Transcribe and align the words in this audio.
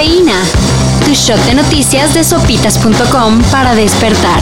Tu 0.00 1.12
shot 1.12 1.38
de 1.44 1.54
noticias 1.54 2.14
de 2.14 2.24
sopitas.com 2.24 3.42
para 3.50 3.74
despertar. 3.74 4.40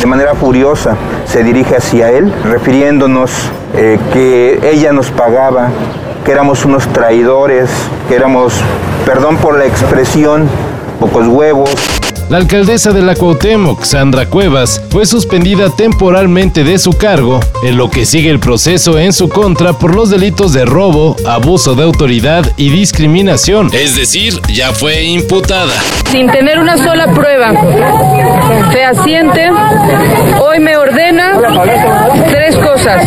De 0.00 0.06
manera 0.06 0.34
furiosa 0.34 0.96
se 1.26 1.44
dirige 1.44 1.76
hacia 1.76 2.10
él, 2.10 2.32
refiriéndonos 2.44 3.30
eh, 3.74 3.98
que 4.10 4.58
ella 4.62 4.94
nos 4.94 5.10
pagaba, 5.10 5.68
que 6.24 6.32
éramos 6.32 6.64
unos 6.64 6.90
traidores, 6.94 7.68
que 8.08 8.14
éramos, 8.14 8.54
perdón 9.04 9.36
por 9.36 9.58
la 9.58 9.66
expresión, 9.66 10.48
pocos 10.98 11.26
huevos. 11.26 11.93
La 12.30 12.38
alcaldesa 12.38 12.92
de 12.92 13.02
la 13.02 13.14
Cuauhtémoc, 13.14 13.84
Sandra 13.84 14.26
Cuevas, 14.26 14.80
fue 14.88 15.04
suspendida 15.04 15.68
temporalmente 15.68 16.64
de 16.64 16.78
su 16.78 16.92
cargo, 16.94 17.40
en 17.62 17.76
lo 17.76 17.90
que 17.90 18.06
sigue 18.06 18.30
el 18.30 18.40
proceso 18.40 18.98
en 18.98 19.12
su 19.12 19.28
contra 19.28 19.74
por 19.74 19.94
los 19.94 20.08
delitos 20.08 20.54
de 20.54 20.64
robo, 20.64 21.16
abuso 21.26 21.74
de 21.74 21.84
autoridad 21.84 22.50
y 22.56 22.70
discriminación. 22.70 23.70
Es 23.74 23.94
decir, 23.94 24.40
ya 24.48 24.72
fue 24.72 25.04
imputada. 25.04 25.74
Sin 26.10 26.30
tener 26.30 26.58
una 26.58 26.78
sola 26.78 27.12
prueba 27.12 27.52
fehaciente, 28.72 29.50
hoy 30.40 30.60
me 30.60 30.76
ordena 30.76 31.38
tres 32.30 32.56
cosas. 32.56 33.06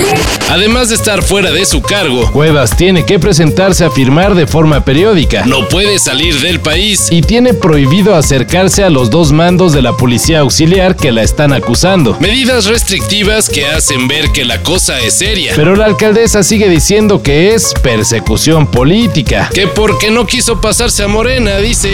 Además 0.49 0.89
de 0.89 0.95
estar 0.95 1.23
fuera 1.23 1.51
de 1.51 1.65
su 1.65 1.81
cargo, 1.81 2.31
Cuevas 2.31 2.75
tiene 2.77 3.03
que 3.05 3.19
presentarse 3.19 3.83
a 3.83 3.89
firmar 3.91 4.35
de 4.35 4.47
forma 4.47 4.85
periódica, 4.85 5.45
no 5.45 5.67
puede 5.67 5.99
salir 5.99 6.39
del 6.39 6.59
país 6.59 7.07
y 7.11 7.21
tiene 7.21 7.53
prohibido 7.53 8.15
acercarse 8.15 8.83
a 8.83 8.89
los 8.89 9.06
dos 9.09 9.31
mandos 9.31 9.73
de 9.73 9.81
la 9.81 9.93
policía 9.93 10.39
auxiliar 10.39 10.95
que 10.95 11.11
la 11.11 11.23
están 11.23 11.53
acusando. 11.53 12.17
Medidas 12.19 12.65
restrictivas 12.65 13.49
que 13.49 13.65
hacen 13.65 14.07
ver 14.07 14.31
que 14.31 14.45
la 14.45 14.61
cosa 14.63 14.99
es 14.99 15.17
seria. 15.17 15.53
Pero 15.55 15.75
la 15.75 15.85
alcaldesa 15.85 16.43
sigue 16.43 16.69
diciendo 16.69 17.21
que 17.21 17.53
es 17.53 17.73
persecución 17.81 18.67
política, 18.67 19.49
que 19.53 19.67
porque 19.67 20.11
no 20.11 20.25
quiso 20.25 20.59
pasarse 20.61 21.03
a 21.03 21.07
Morena, 21.07 21.57
dice. 21.57 21.91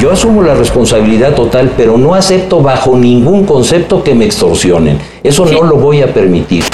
Yo 0.00 0.10
asumo 0.10 0.42
la 0.42 0.54
responsabilidad 0.54 1.34
total, 1.34 1.72
pero 1.76 1.98
no 1.98 2.14
acepto 2.14 2.60
bajo 2.62 2.96
ningún 2.96 3.44
concepto 3.44 4.02
que 4.02 4.14
me 4.14 4.24
extorsionen. 4.24 4.98
Eso 5.22 5.44
no 5.44 5.62
lo 5.62 5.76
voy 5.76 6.02
a 6.02 6.12
permitir. 6.12 6.64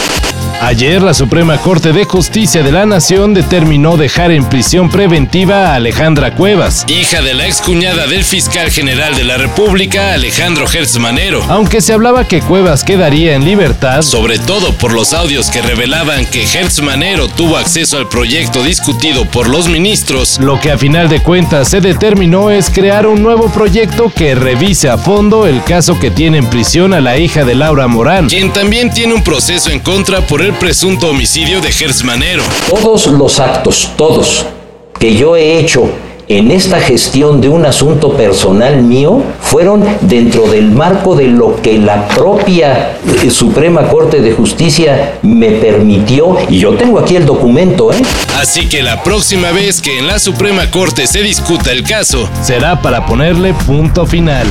Ayer 0.62 1.02
la 1.02 1.12
Suprema 1.12 1.58
Corte 1.58 1.92
de 1.92 2.04
Justicia 2.04 2.62
de 2.62 2.72
la 2.72 2.86
Nación 2.86 3.34
determinó 3.34 3.98
dejar 3.98 4.30
en 4.30 4.48
prisión 4.48 4.88
preventiva 4.88 5.66
a 5.66 5.74
Alejandra 5.74 6.34
Cuevas, 6.34 6.86
hija 6.88 7.20
de 7.20 7.34
la 7.34 7.46
excuñada 7.46 8.06
del 8.06 8.24
fiscal 8.24 8.70
general 8.70 9.14
de 9.14 9.24
la 9.24 9.36
República, 9.36 10.14
Alejandro 10.14 10.66
Hertz 10.66 10.98
Manero. 10.98 11.44
Aunque 11.50 11.82
se 11.82 11.92
hablaba 11.92 12.26
que 12.26 12.40
Cuevas 12.40 12.84
quedaría 12.84 13.34
en 13.34 13.44
libertad, 13.44 14.00
sobre 14.00 14.38
todo 14.38 14.72
por 14.72 14.92
los 14.92 15.12
audios 15.12 15.50
que 15.50 15.60
revelaban 15.60 16.24
que 16.24 16.44
Hertz 16.44 16.80
Manero 16.80 17.28
tuvo 17.28 17.58
acceso 17.58 17.98
al 17.98 18.08
proyecto 18.08 18.62
discutido 18.62 19.26
por 19.26 19.48
los 19.48 19.68
ministros, 19.68 20.38
lo 20.40 20.58
que 20.58 20.72
a 20.72 20.78
final 20.78 21.10
de 21.10 21.22
cuentas 21.22 21.68
se 21.68 21.82
determinó 21.82 22.50
es 22.50 22.70
crear 22.70 23.06
un 23.06 23.22
nuevo 23.22 23.52
proyecto 23.52 24.10
que 24.12 24.34
revise 24.34 24.88
a 24.88 24.96
fondo 24.96 25.46
el 25.46 25.62
caso 25.64 26.00
que 26.00 26.10
tiene 26.10 26.38
en 26.38 26.48
prisión 26.48 26.94
a 26.94 27.02
la 27.02 27.18
hija 27.18 27.44
de 27.44 27.54
Laura 27.54 27.86
Morán, 27.88 28.28
quien 28.28 28.52
también 28.52 28.90
tiene 28.90 29.12
un 29.12 29.22
proceso 29.22 29.70
en 29.70 29.80
contra 29.80 30.22
por 30.22 30.40
el 30.40 30.45
presunto 30.54 31.08
homicidio 31.08 31.60
de 31.60 31.72
Gers 31.72 32.04
Manero. 32.04 32.42
Todos 32.68 33.06
los 33.06 33.40
actos, 33.40 33.90
todos, 33.96 34.46
que 34.98 35.14
yo 35.14 35.36
he 35.36 35.58
hecho 35.58 35.90
en 36.28 36.50
esta 36.50 36.80
gestión 36.80 37.40
de 37.40 37.48
un 37.48 37.64
asunto 37.66 38.16
personal 38.16 38.82
mío 38.82 39.22
fueron 39.40 39.84
dentro 40.00 40.48
del 40.48 40.70
marco 40.72 41.14
de 41.14 41.28
lo 41.28 41.62
que 41.62 41.78
la 41.78 42.08
propia 42.08 42.96
eh, 43.22 43.30
Suprema 43.30 43.88
Corte 43.88 44.20
de 44.20 44.32
Justicia 44.32 45.18
me 45.22 45.52
permitió 45.52 46.36
y 46.48 46.58
yo 46.58 46.74
tengo 46.74 46.98
aquí 46.98 47.14
el 47.14 47.26
documento, 47.26 47.92
¿eh? 47.92 48.02
Así 48.40 48.68
que 48.68 48.82
la 48.82 49.02
próxima 49.04 49.52
vez 49.52 49.80
que 49.80 49.98
en 49.98 50.08
la 50.08 50.18
Suprema 50.18 50.70
Corte 50.70 51.06
se 51.06 51.22
discuta 51.22 51.70
el 51.70 51.84
caso 51.84 52.28
será 52.42 52.82
para 52.82 53.06
ponerle 53.06 53.54
punto 53.54 54.04
final. 54.04 54.46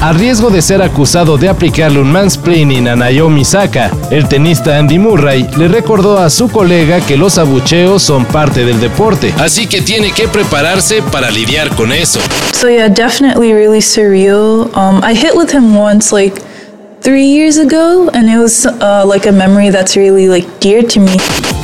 A 0.00 0.12
riesgo 0.12 0.50
de 0.50 0.60
ser 0.60 0.82
acusado 0.82 1.38
de 1.38 1.48
aplicarle 1.48 1.98
un 1.98 2.12
mansplaining 2.12 2.88
a 2.88 2.96
Naomi 2.96 3.44
Saka, 3.44 3.90
el 4.10 4.28
tenista 4.28 4.76
Andy 4.78 4.98
Murray 4.98 5.48
le 5.56 5.66
recordó 5.68 6.18
a 6.18 6.28
su 6.28 6.48
colega 6.50 7.00
que 7.00 7.16
los 7.16 7.38
abucheos 7.38 8.02
son 8.02 8.26
parte 8.26 8.66
del 8.66 8.80
deporte, 8.80 9.32
así 9.38 9.66
que 9.66 9.80
tiene 9.80 10.12
que 10.12 10.28
prepararse 10.28 11.02
para 11.10 11.30
lidiar 11.30 11.74
con 11.74 11.90
eso. 11.90 12.20
So 12.52 12.68
yeah, 12.68 12.88
definitely 12.88 13.54
really 13.54 13.80
surreal. 13.80 14.70
Um, 14.76 15.02
I 15.02 15.14
hit 15.14 15.34
with 15.34 15.50
him 15.54 15.74
once, 15.74 16.14
like 16.14 16.42
three 17.04 17.26
years 17.26 17.58
ago, 17.58 18.08
and 18.14 18.30
it 18.30 18.38
was 18.38 18.64
uh, 18.64 19.04
like 19.06 19.26
a 19.28 19.32
memory 19.32 19.68
that's 19.68 19.94
really 19.94 20.26
like 20.26 20.48
dear 20.58 20.82
to 20.82 20.98
me. 20.98 21.12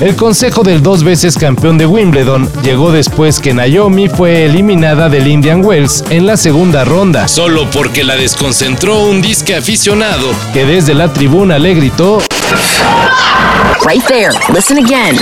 El 0.01 0.15
consejo 0.15 0.62
del 0.62 0.83
dos 0.83 1.03
veces 1.03 1.37
campeón 1.37 1.78
de 1.78 1.87
Wimbledon 1.87 2.49
llegó 2.62 2.93
después 2.93 3.41
que 3.41 3.55
Naomi 3.55 4.09
fue 4.09 4.45
eliminada 4.45 5.09
del 5.09 5.27
Indian 5.27 5.65
Wells 5.65 6.05
en 6.11 6.27
la 6.27 6.37
segunda 6.37 6.84
ronda, 6.84 7.27
solo 7.27 7.69
porque 7.71 8.05
la 8.05 8.17
desconcentró 8.17 9.05
un 9.05 9.23
disque 9.23 9.55
aficionado 9.56 10.28
que 10.53 10.67
desde 10.67 10.95
la 10.95 11.12
tribuna 11.12 11.59
le 11.59 11.75
gritó 11.75 12.21
Right 13.86 14.02
there. 14.06 14.30
Listen 14.52 14.78
again. 14.78 15.16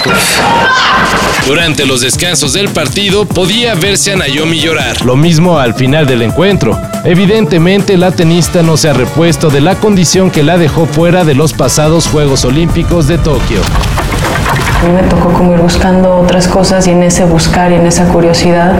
Durante 1.47 1.87
los 1.87 2.01
descansos 2.01 2.53
del 2.53 2.69
partido 2.69 3.25
podía 3.25 3.75
verse 3.75 4.13
a 4.13 4.17
Naomi 4.17 4.61
llorar. 4.61 5.05
Lo 5.05 5.17
mismo 5.17 5.59
al 5.59 5.75
final 5.75 6.07
del 6.07 6.23
encuentro. 6.23 6.79
Evidentemente 7.05 7.97
la 7.97 8.11
tenista 8.11 8.63
no 8.63 8.77
se 8.77 8.89
ha 8.89 8.93
repuesto 8.93 9.49
de 9.49 9.61
la 9.61 9.77
condición 9.77 10.31
que 10.31 10.43
la 10.43 10.59
dejó 10.59 10.87
fuera 10.87 11.25
de 11.25 11.35
los 11.35 11.53
pasados 11.53 12.09
Juegos 12.09 12.45
Olímpicos 12.45 13.07
de 13.07 13.19
Tokio. 13.19 13.61
A 14.81 14.87
mí 14.87 14.93
me 14.93 15.03
tocó 15.09 15.33
como 15.33 15.53
ir 15.53 15.61
buscando 15.61 16.17
otras 16.17 16.49
cosas 16.49 16.87
y 16.87 16.91
en 16.91 17.03
ese 17.03 17.25
buscar 17.25 17.73
y 17.73 17.75
en 17.75 17.87
esa 17.87 18.05
curiosidad, 18.07 18.75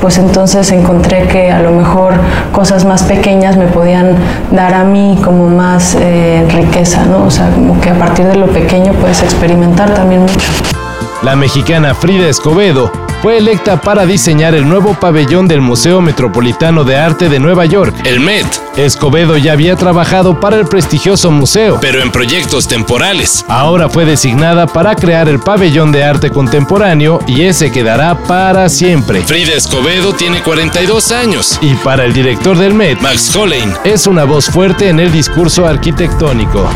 pues 0.00 0.18
entonces 0.18 0.70
encontré 0.72 1.26
que 1.28 1.50
a 1.50 1.60
lo 1.60 1.70
mejor 1.70 2.14
cosas 2.52 2.84
más 2.84 3.02
pequeñas 3.02 3.56
me 3.56 3.66
podían 3.66 4.16
dar 4.50 4.74
a 4.74 4.84
mí 4.84 5.18
como 5.22 5.48
más 5.48 5.96
eh, 6.00 6.46
riqueza, 6.50 7.04
¿no? 7.04 7.24
O 7.24 7.30
sea, 7.30 7.50
como 7.50 7.80
que 7.80 7.90
a 7.90 7.98
partir 7.98 8.26
de 8.26 8.36
lo 8.36 8.46
pequeño 8.46 8.92
puedes 8.94 9.22
experimentar 9.22 9.92
también 9.94 10.22
mucho. 10.22 10.50
La 11.22 11.36
mexicana 11.36 11.94
Frida 11.94 12.28
Escobedo 12.28 13.03
fue 13.24 13.38
electa 13.38 13.80
para 13.80 14.04
diseñar 14.04 14.54
el 14.54 14.68
nuevo 14.68 14.92
pabellón 15.00 15.48
del 15.48 15.62
Museo 15.62 16.02
Metropolitano 16.02 16.84
de 16.84 16.98
Arte 16.98 17.30
de 17.30 17.40
Nueva 17.40 17.64
York, 17.64 17.96
el 18.04 18.20
Met. 18.20 18.44
Escobedo 18.76 19.38
ya 19.38 19.52
había 19.52 19.76
trabajado 19.76 20.40
para 20.40 20.58
el 20.58 20.66
prestigioso 20.66 21.30
museo, 21.30 21.78
pero 21.80 22.02
en 22.02 22.12
proyectos 22.12 22.68
temporales. 22.68 23.42
Ahora 23.48 23.88
fue 23.88 24.04
designada 24.04 24.66
para 24.66 24.94
crear 24.94 25.26
el 25.30 25.40
pabellón 25.40 25.90
de 25.90 26.04
arte 26.04 26.28
contemporáneo 26.28 27.18
y 27.26 27.44
ese 27.44 27.72
quedará 27.72 28.14
para 28.14 28.68
siempre. 28.68 29.22
Frida 29.22 29.54
Escobedo 29.54 30.12
tiene 30.12 30.42
42 30.42 31.10
años 31.10 31.58
y 31.62 31.72
para 31.76 32.04
el 32.04 32.12
director 32.12 32.58
del 32.58 32.74
Met, 32.74 33.00
Max 33.00 33.34
Hollein, 33.34 33.72
es 33.84 34.06
una 34.06 34.24
voz 34.24 34.50
fuerte 34.50 34.90
en 34.90 35.00
el 35.00 35.10
discurso 35.10 35.66
arquitectónico. 35.66 36.68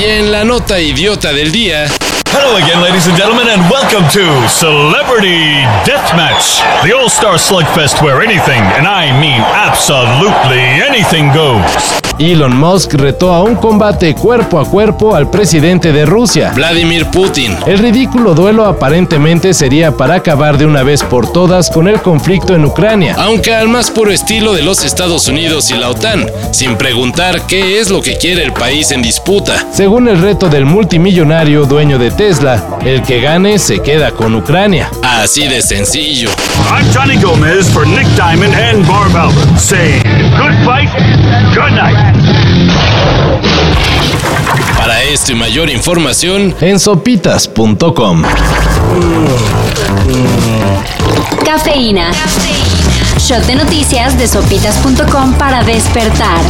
Y 0.00 0.04
en 0.04 0.30
la 0.30 0.44
nota 0.44 0.78
idiota 0.78 1.32
del 1.32 1.50
día, 1.50 1.88
Hello 2.32 2.56
again, 2.56 2.80
ladies 2.80 3.08
and 3.08 3.16
gentlemen, 3.16 3.48
and 3.48 3.60
welcome 3.68 4.06
to 4.10 4.48
Celebrity 4.48 5.66
Deathmatch, 5.82 6.62
the 6.84 6.92
All 6.92 7.08
Star 7.08 7.34
Slugfest 7.34 8.00
where 8.04 8.22
anything, 8.22 8.62
and 8.78 8.86
I 8.86 9.10
mean 9.20 9.40
absolutely 9.40 10.62
anything 10.62 11.32
goes. 11.34 12.00
Elon 12.20 12.54
Musk 12.54 12.92
retó 12.94 13.32
a 13.32 13.42
un 13.42 13.56
combate 13.56 14.14
cuerpo 14.14 14.60
a 14.60 14.68
cuerpo 14.68 15.16
al 15.16 15.30
presidente 15.30 15.90
de 15.90 16.04
Rusia, 16.04 16.52
Vladimir 16.54 17.06
Putin. 17.06 17.56
El 17.66 17.78
ridículo 17.78 18.34
duelo 18.34 18.66
aparentemente 18.66 19.54
sería 19.54 19.96
para 19.96 20.16
acabar 20.16 20.58
de 20.58 20.66
una 20.66 20.82
vez 20.82 21.02
por 21.02 21.32
todas 21.32 21.70
con 21.70 21.88
el 21.88 22.02
conflicto 22.02 22.54
en 22.54 22.66
Ucrania, 22.66 23.16
aunque 23.18 23.54
al 23.54 23.68
más 23.68 23.90
puro 23.90 24.12
estilo 24.12 24.52
de 24.52 24.62
los 24.62 24.84
Estados 24.84 25.28
Unidos 25.28 25.70
y 25.70 25.78
la 25.78 25.88
OTAN, 25.88 26.30
sin 26.52 26.76
preguntar 26.76 27.46
qué 27.46 27.80
es 27.80 27.88
lo 27.88 28.02
que 28.02 28.18
quiere 28.18 28.44
el 28.44 28.52
país 28.52 28.90
en 28.92 29.00
disputa. 29.00 29.66
Según 29.72 30.06
el 30.06 30.20
reto 30.20 30.50
del 30.50 30.66
multimillonario 30.66 31.64
dueño 31.64 31.98
de 31.98 32.10
Tesla, 32.20 32.62
el 32.84 33.02
que 33.02 33.18
gane 33.22 33.58
se 33.58 33.80
queda 33.80 34.10
con 34.10 34.34
Ucrania. 34.34 34.90
Así 35.02 35.48
de 35.48 35.62
sencillo. 35.62 36.28
I'm 36.70 36.84
Johnny 36.92 37.16
Gomez 37.16 37.70
for 37.70 37.86
Nick 37.86 38.06
Diamond 38.08 38.54
and 38.54 38.86
Barb 38.86 39.16
Albert 39.16 39.58
saying 39.58 40.02
good 40.36 40.52
fight, 40.62 40.90
good 41.54 41.72
night. 41.72 41.96
Para 44.76 45.02
esto 45.04 45.32
y 45.32 45.34
mayor 45.34 45.70
información 45.70 46.54
en 46.60 46.78
sopitas.com. 46.78 48.22
Cafeína. 51.42 52.10
Shot 53.16 53.46
de 53.46 53.54
noticias 53.54 54.18
de 54.18 54.28
sopitas.com 54.28 55.32
para 55.38 55.62
despertar. 55.62 56.40